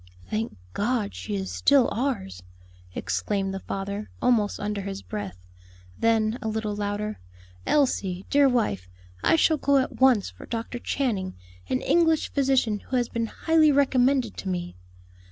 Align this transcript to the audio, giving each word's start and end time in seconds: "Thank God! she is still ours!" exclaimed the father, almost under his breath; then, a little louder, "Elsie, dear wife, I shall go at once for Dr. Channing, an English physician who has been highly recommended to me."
"Thank 0.31 0.57
God! 0.73 1.13
she 1.13 1.35
is 1.35 1.51
still 1.51 1.87
ours!" 1.91 2.41
exclaimed 2.95 3.53
the 3.53 3.59
father, 3.59 4.09
almost 4.19 4.59
under 4.59 4.81
his 4.81 5.03
breath; 5.03 5.45
then, 5.95 6.39
a 6.41 6.47
little 6.47 6.75
louder, 6.75 7.19
"Elsie, 7.67 8.25
dear 8.31 8.49
wife, 8.49 8.89
I 9.23 9.35
shall 9.35 9.57
go 9.57 9.77
at 9.77 10.01
once 10.01 10.27
for 10.31 10.47
Dr. 10.47 10.79
Channing, 10.79 11.35
an 11.69 11.81
English 11.81 12.31
physician 12.31 12.79
who 12.79 12.95
has 12.95 13.09
been 13.09 13.27
highly 13.27 13.71
recommended 13.71 14.37
to 14.37 14.49
me." 14.49 14.75